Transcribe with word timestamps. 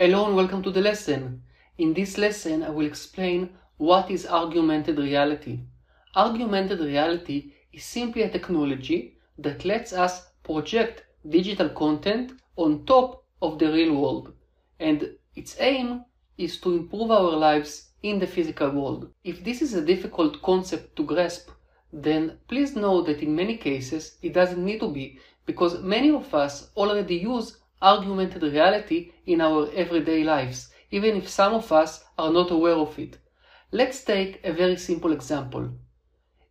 Hello 0.00 0.26
and 0.26 0.36
welcome 0.36 0.62
to 0.62 0.70
the 0.70 0.80
lesson. 0.80 1.42
In 1.78 1.92
this 1.92 2.18
lesson, 2.18 2.62
I 2.62 2.70
will 2.70 2.86
explain 2.86 3.50
what 3.78 4.12
is 4.12 4.28
augmented 4.28 4.96
reality. 4.96 5.58
Augmented 6.14 6.78
reality 6.78 7.54
is 7.72 7.82
simply 7.82 8.22
a 8.22 8.30
technology 8.30 9.18
that 9.38 9.64
lets 9.64 9.92
us 9.92 10.28
project 10.44 11.02
digital 11.28 11.68
content 11.70 12.34
on 12.54 12.86
top 12.86 13.24
of 13.42 13.58
the 13.58 13.72
real 13.72 14.00
world, 14.00 14.34
and 14.78 15.16
its 15.34 15.56
aim 15.58 16.04
is 16.36 16.60
to 16.60 16.76
improve 16.76 17.10
our 17.10 17.32
lives 17.36 17.88
in 18.04 18.20
the 18.20 18.26
physical 18.28 18.70
world. 18.70 19.10
If 19.24 19.42
this 19.42 19.62
is 19.62 19.74
a 19.74 19.84
difficult 19.84 20.40
concept 20.42 20.94
to 20.94 21.02
grasp, 21.02 21.50
then 21.92 22.38
please 22.46 22.76
know 22.76 23.02
that 23.02 23.20
in 23.20 23.34
many 23.34 23.56
cases 23.56 24.16
it 24.22 24.32
doesn't 24.32 24.64
need 24.64 24.78
to 24.78 24.92
be 24.92 25.18
because 25.44 25.82
many 25.82 26.10
of 26.10 26.32
us 26.32 26.70
already 26.76 27.16
use 27.16 27.56
augmented 27.82 28.42
reality 28.42 29.12
in 29.26 29.40
our 29.40 29.70
everyday 29.74 30.24
lives, 30.24 30.70
even 30.90 31.16
if 31.16 31.28
some 31.28 31.54
of 31.54 31.70
us 31.70 32.04
are 32.18 32.32
not 32.32 32.50
aware 32.50 32.74
of 32.74 32.98
it. 32.98 33.18
Let's 33.70 34.02
take 34.04 34.40
a 34.44 34.52
very 34.52 34.76
simple 34.76 35.12
example. 35.12 35.70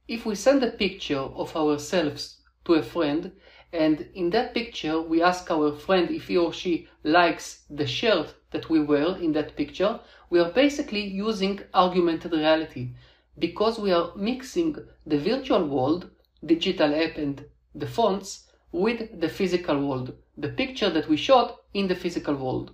If 0.08 0.26
we 0.26 0.36
send 0.36 0.64
a 0.64 0.72
picture 0.72 1.20
of 1.20 1.56
ourselves 1.56 2.38
to 2.66 2.76
a 2.76 2.84
friend, 2.84 3.32
and 3.74 4.08
in 4.14 4.30
that 4.30 4.54
picture 4.54 5.02
we 5.02 5.22
ask 5.22 5.52
our 5.52 5.74
friend 5.74 6.10
if 6.10 6.28
he 6.28 6.38
or 6.38 6.54
she 6.54 6.88
likes 7.04 7.64
the 7.70 7.86
shirt 7.86 8.34
that 8.52 8.70
we 8.70 8.82
wear 8.82 9.18
in 9.18 9.34
that 9.34 9.56
picture, 9.56 10.00
we 10.30 10.40
are 10.40 10.52
basically 10.52 11.04
using 11.04 11.60
augmented 11.74 12.32
reality 12.32 12.94
because 13.40 13.78
we 13.80 13.92
are 13.92 14.16
mixing 14.16 14.76
the 15.06 15.18
virtual 15.18 15.68
world, 15.68 16.10
digital 16.46 16.96
app 16.96 17.18
and 17.18 17.46
the 17.76 17.88
fonts, 17.88 18.50
with 18.72 19.20
the 19.20 19.30
physical 19.30 19.88
world, 19.88 20.14
the 20.38 20.50
picture 20.50 20.90
that 20.92 21.10
we 21.10 21.18
shot 21.18 21.62
in 21.74 21.88
the 21.88 21.96
physical 21.96 22.36
world. 22.36 22.72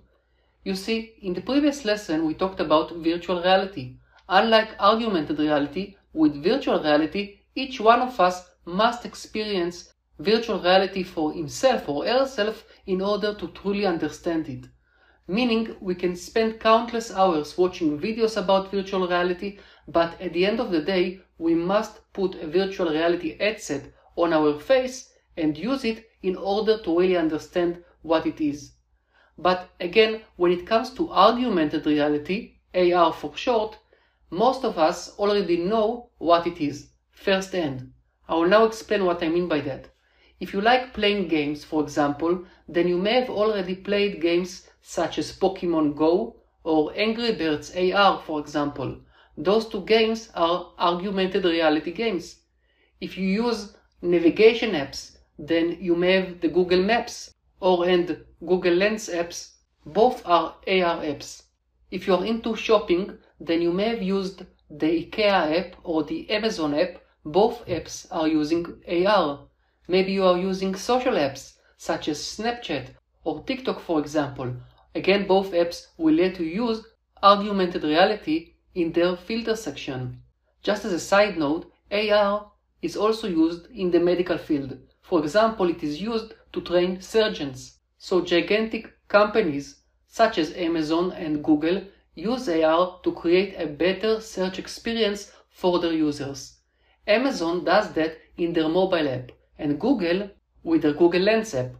You 0.64 0.74
see, 0.74 1.14
in 1.22 1.32
the 1.32 1.40
previous 1.40 1.84
lesson 1.84 2.26
we 2.26 2.34
talked 2.34 2.60
about 2.60 2.94
virtual 2.96 3.42
reality. 3.42 3.96
Unlike 4.28 4.78
augmented 4.78 5.38
reality, 5.38 5.96
with 6.12 6.42
virtual 6.42 6.82
reality, 6.82 7.40
each 7.54 7.80
one 7.80 8.00
of 8.00 8.20
us 8.20 8.50
must 8.66 9.04
experience 9.04 9.92
virtual 10.18 10.60
reality 10.60 11.02
for 11.02 11.32
himself 11.32 11.88
or 11.88 12.06
herself 12.06 12.64
in 12.86 13.00
order 13.00 13.34
to 13.34 13.48
truly 13.48 13.86
understand 13.86 14.48
it. 14.48 14.66
Meaning, 15.26 15.74
we 15.80 15.94
can 15.94 16.16
spend 16.16 16.60
countless 16.60 17.10
hours 17.10 17.56
watching 17.56 17.98
videos 17.98 18.36
about 18.36 18.70
virtual 18.70 19.08
reality, 19.08 19.58
but 19.88 20.20
at 20.20 20.34
the 20.34 20.44
end 20.44 20.60
of 20.60 20.70
the 20.70 20.82
day, 20.82 21.20
we 21.38 21.54
must 21.54 22.00
put 22.12 22.34
a 22.34 22.46
virtual 22.46 22.90
reality 22.90 23.38
headset 23.38 23.90
on 24.16 24.34
our 24.34 24.60
face 24.60 25.13
and 25.36 25.56
use 25.56 25.84
it 25.84 26.08
in 26.22 26.36
order 26.36 26.78
to 26.82 26.98
really 26.98 27.16
understand 27.16 27.82
what 28.02 28.26
it 28.26 28.40
is. 28.40 28.72
But 29.36 29.68
again, 29.80 30.22
when 30.36 30.52
it 30.52 30.66
comes 30.66 30.90
to 30.94 31.10
augmented 31.10 31.86
reality, 31.86 32.58
AR 32.74 33.12
for 33.12 33.36
short, 33.36 33.78
most 34.30 34.64
of 34.64 34.78
us 34.78 35.16
already 35.18 35.56
know 35.56 36.10
what 36.18 36.46
it 36.46 36.60
is, 36.60 36.88
firsthand. 37.10 37.92
I 38.28 38.34
will 38.34 38.48
now 38.48 38.64
explain 38.64 39.04
what 39.04 39.22
I 39.22 39.28
mean 39.28 39.48
by 39.48 39.60
that. 39.60 39.88
If 40.40 40.52
you 40.52 40.60
like 40.60 40.94
playing 40.94 41.28
games, 41.28 41.64
for 41.64 41.82
example, 41.82 42.44
then 42.68 42.88
you 42.88 42.98
may 42.98 43.20
have 43.20 43.30
already 43.30 43.74
played 43.74 44.20
games 44.20 44.68
such 44.82 45.18
as 45.18 45.36
Pokemon 45.36 45.96
Go 45.96 46.36
or 46.62 46.92
Angry 46.96 47.32
Birds 47.32 47.74
AR, 47.76 48.20
for 48.22 48.40
example. 48.40 48.98
Those 49.36 49.68
two 49.68 49.84
games 49.84 50.30
are 50.34 50.72
augmented 50.78 51.44
reality 51.44 51.92
games. 51.92 52.40
If 53.00 53.18
you 53.18 53.26
use 53.26 53.76
navigation 54.00 54.72
apps 54.72 55.16
then 55.38 55.76
you 55.80 55.96
may 55.96 56.12
have 56.12 56.40
the 56.40 56.48
Google 56.48 56.82
Maps 56.82 57.32
or 57.60 57.86
and 57.88 58.24
Google 58.40 58.74
Lens 58.74 59.08
apps. 59.08 59.54
Both 59.86 60.22
are 60.26 60.56
AR 60.66 61.02
apps. 61.02 61.42
If 61.90 62.06
you 62.06 62.14
are 62.14 62.24
into 62.24 62.56
shopping, 62.56 63.18
then 63.40 63.60
you 63.62 63.72
may 63.72 63.88
have 63.88 64.02
used 64.02 64.44
the 64.70 65.04
IKEA 65.04 65.58
app 65.58 65.76
or 65.82 66.04
the 66.04 66.30
Amazon 66.30 66.74
app. 66.74 67.02
Both 67.24 67.66
apps 67.66 68.06
are 68.10 68.28
using 68.28 68.82
AR. 68.88 69.46
Maybe 69.88 70.12
you 70.12 70.24
are 70.24 70.38
using 70.38 70.74
social 70.74 71.14
apps 71.14 71.54
such 71.76 72.08
as 72.08 72.18
Snapchat 72.18 72.88
or 73.24 73.42
TikTok, 73.42 73.80
for 73.80 74.00
example. 74.00 74.54
Again, 74.94 75.26
both 75.26 75.52
apps 75.52 75.88
will 75.98 76.14
let 76.14 76.38
you 76.38 76.46
use 76.46 76.84
augmented 77.22 77.82
reality 77.82 78.54
in 78.74 78.92
their 78.92 79.16
filter 79.16 79.56
section. 79.56 80.22
Just 80.62 80.84
as 80.84 80.92
a 80.92 81.00
side 81.00 81.36
note, 81.36 81.70
AR 81.90 82.50
is 82.82 82.96
also 82.96 83.28
used 83.28 83.66
in 83.70 83.90
the 83.90 84.00
medical 84.00 84.38
field. 84.38 84.78
For 85.04 85.20
example, 85.20 85.68
it 85.68 85.82
is 85.82 86.00
used 86.00 86.32
to 86.54 86.62
train 86.62 87.02
surgeons. 87.02 87.78
So 87.98 88.22
gigantic 88.22 88.90
companies 89.06 89.82
such 90.06 90.38
as 90.38 90.54
Amazon 90.54 91.12
and 91.12 91.44
Google 91.44 91.82
use 92.14 92.48
AR 92.48 93.00
to 93.02 93.12
create 93.12 93.54
a 93.58 93.66
better 93.66 94.18
search 94.18 94.58
experience 94.58 95.30
for 95.50 95.78
their 95.78 95.92
users. 95.92 96.56
Amazon 97.06 97.64
does 97.64 97.92
that 97.92 98.16
in 98.38 98.54
their 98.54 98.70
mobile 98.70 99.06
app 99.06 99.30
and 99.58 99.78
Google 99.78 100.30
with 100.62 100.80
their 100.80 100.94
Google 100.94 101.20
Lens 101.20 101.54
app. 101.54 101.72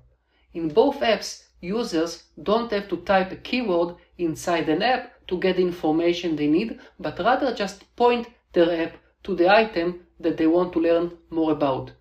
In 0.53 0.69
both 0.69 1.01
apps, 1.01 1.45
users 1.63 2.25
don't 2.43 2.71
have 2.73 2.89
to 2.89 2.99
type 2.99 3.33
a 3.33 3.37
keyword 3.37 3.97
inside 4.19 4.69
an 4.69 4.83
app 4.83 5.27
to 5.29 5.39
get 5.39 5.57
the 5.57 5.63
information 5.63 6.37
they 6.37 6.47
need, 6.47 6.79
but 7.01 7.19
rather 7.19 7.55
just 7.55 7.97
point 7.97 8.29
their 8.53 8.83
app 8.83 8.97
to 9.23 9.35
the 9.35 9.49
item 9.49 10.07
that 10.21 10.37
they 10.37 10.47
want 10.47 10.75
to 10.75 10.81
learn 10.81 11.17
more 11.31 11.53
about 11.53 11.93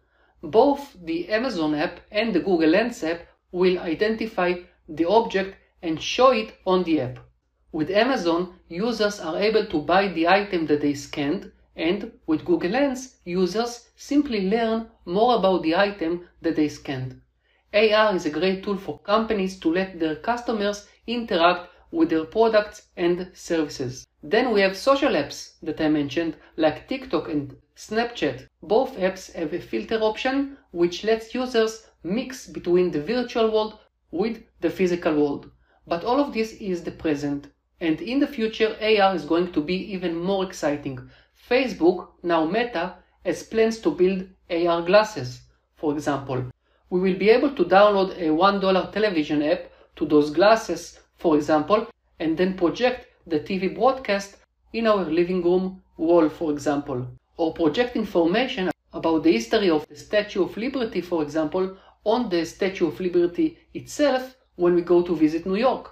both 0.44 0.98
the 1.02 1.30
Amazon 1.30 1.74
app 1.74 2.02
and 2.12 2.34
the 2.34 2.42
Google 2.42 2.70
Lens 2.70 3.02
app 3.04 3.22
will 3.54 3.80
identify 3.80 4.56
the 4.90 5.06
object 5.06 5.56
and 5.82 6.02
show 6.02 6.32
it 6.32 6.54
on 6.66 6.84
the 6.84 7.00
app. 7.00 7.20
With 7.72 7.90
Amazon, 7.90 8.60
users 8.68 9.22
are 9.22 9.40
able 9.40 9.66
to 9.66 9.82
buy 9.82 10.10
the 10.10 10.28
item 10.28 10.68
that 10.68 10.82
they 10.82 10.94
scanned, 10.94 11.52
and 11.76 12.12
with 12.28 12.46
Google 12.46 12.72
Lens, 12.72 13.16
users 13.26 13.90
simply 13.96 14.50
learn 14.50 14.90
more 15.06 15.38
about 15.38 15.64
the 15.64 15.76
item 15.76 16.28
that 16.42 16.58
they 16.58 16.68
scanned. 16.68 17.20
AR 17.74 18.14
is 18.16 18.26
a 18.26 18.30
great 18.30 18.64
tool 18.64 18.78
for 18.78 19.00
companies 19.00 19.60
to 19.62 19.74
let 19.74 20.00
their 20.00 20.18
customers 20.18 20.88
interact 21.08 21.70
with 21.94 22.10
their 22.10 22.26
products 22.26 22.88
and 22.98 23.30
services. 23.34 24.08
Then 24.24 24.52
we 24.52 24.62
have 24.62 24.76
social 24.76 25.12
apps 25.12 25.54
that 25.62 25.80
I 25.80 25.90
mentioned, 25.90 26.36
like 26.58 26.88
TikTok 26.88 27.30
and 27.30 27.56
Snapchat. 27.76 28.48
Both 28.64 28.98
apps 28.98 29.32
have 29.34 29.54
a 29.54 29.62
filter 29.62 30.00
option 30.00 30.58
which 30.72 31.04
lets 31.04 31.36
users 31.36 31.86
mix 32.02 32.48
between 32.48 32.90
the 32.90 33.02
virtual 33.02 33.52
world 33.52 33.78
with 34.10 34.44
the 34.62 34.72
physical 34.72 35.14
world. 35.14 35.52
But 35.86 36.04
all 36.04 36.20
of 36.20 36.34
this 36.34 36.54
is 36.54 36.84
the 36.84 36.92
present. 36.92 37.50
And 37.80 38.02
in 38.02 38.20
the 38.20 38.28
future, 38.28 38.76
AR 38.82 39.14
is 39.14 39.26
going 39.26 39.52
to 39.52 39.62
be 39.62 39.76
even 39.94 40.16
more 40.16 40.44
exciting. 40.46 40.98
Facebook, 41.50 42.08
now 42.24 42.46
Meta, 42.46 42.96
has 43.24 43.44
plans 43.44 43.78
to 43.80 43.92
build 43.92 44.28
AR 44.50 44.82
glasses. 44.82 45.42
For 45.76 45.94
example, 45.94 46.46
we 46.90 47.00
will 47.02 47.20
be 47.20 47.30
able 47.30 47.54
to 47.56 47.66
download 47.66 48.18
a 48.18 48.30
$1 48.30 48.92
television 48.92 49.44
app 49.44 49.70
to 49.98 50.06
those 50.06 50.32
glasses 50.32 51.00
for 51.18 51.36
example, 51.36 51.88
and 52.20 52.38
then 52.38 52.56
project 52.56 53.08
the 53.28 53.40
TV 53.40 53.74
broadcast 53.74 54.38
in 54.74 54.88
our 54.88 55.06
living 55.06 55.42
room 55.44 55.82
wall, 55.98 56.28
for 56.30 56.52
example, 56.52 57.08
or 57.38 57.54
project 57.54 57.96
information 57.96 58.70
about 58.92 59.24
the 59.24 59.32
history 59.32 59.70
of 59.70 59.88
the 59.88 59.96
Statue 59.96 60.44
of 60.44 60.58
Liberty, 60.58 61.02
for 61.02 61.24
example, 61.24 61.78
on 62.04 62.30
the 62.30 62.46
Statue 62.46 62.88
of 62.88 63.00
Liberty 63.00 63.58
itself 63.74 64.36
when 64.56 64.76
we 64.76 64.82
go 64.82 65.02
to 65.02 65.16
visit 65.16 65.46
New 65.46 65.56
York. 65.56 65.92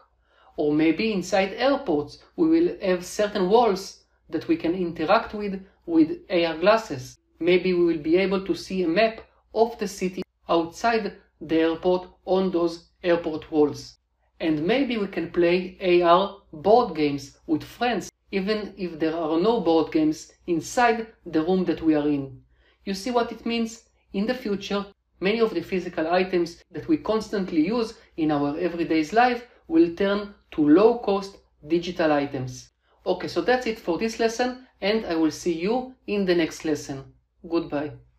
Or 0.58 0.74
maybe 0.74 1.14
inside 1.14 1.54
airports, 1.54 2.20
we 2.36 2.50
will 2.50 2.76
have 2.82 3.06
certain 3.06 3.50
walls 3.50 4.04
that 4.30 4.48
we 4.48 4.58
can 4.58 4.76
interact 4.76 5.34
with 5.34 5.66
with 5.86 6.20
AR 6.30 6.58
glasses. 6.58 7.18
Maybe 7.40 7.74
we 7.74 7.86
will 7.86 8.04
be 8.04 8.18
able 8.18 8.46
to 8.46 8.54
see 8.54 8.84
a 8.84 8.88
map 8.88 9.22
of 9.54 9.78
the 9.80 9.88
city 9.88 10.24
outside 10.50 11.14
the 11.40 11.60
airport 11.60 12.08
on 12.26 12.52
those 12.52 12.90
airport 13.04 13.52
walls 13.52 13.98
and 14.42 14.66
maybe 14.66 14.98
we 14.98 15.08
can 15.08 15.32
play 15.32 15.78
AR 16.04 16.42
board 16.52 16.96
games 16.96 17.38
with 17.48 17.64
friends 17.64 18.12
even 18.32 18.74
if 18.78 19.00
there 19.00 19.16
are 19.16 19.40
no 19.40 19.62
board 19.62 19.92
games 19.92 20.34
inside 20.48 21.08
the 21.26 21.44
room 21.44 21.66
that 21.66 21.82
we 21.82 21.96
are 21.96 22.08
in. 22.08 22.42
You 22.86 22.94
see 22.94 23.12
what 23.12 23.32
it 23.32 23.46
means? 23.46 23.84
In 24.14 24.26
the 24.26 24.34
future, 24.34 24.86
many 25.20 25.40
of 25.40 25.54
the 25.54 25.62
physical 25.62 26.08
items 26.08 26.64
that 26.72 26.88
we 26.88 26.98
constantly 26.98 27.66
use 27.66 27.94
in 28.18 28.32
our 28.32 28.58
everyday 28.58 29.04
life 29.12 29.48
will 29.68 29.96
turn 29.96 30.34
to 30.52 30.70
low-cost 30.70 31.38
digital 31.68 32.12
items. 32.12 32.70
Okay, 33.06 33.28
so 33.28 33.42
that's 33.42 33.68
it 33.68 33.80
for 33.80 33.98
this 33.98 34.20
lesson 34.20 34.68
and 34.82 35.06
I 35.06 35.16
will 35.16 35.32
see 35.32 35.54
you 35.54 35.96
in 36.08 36.26
the 36.26 36.36
next 36.36 36.66
lesson. 36.66 37.14
Goodbye. 37.48 37.92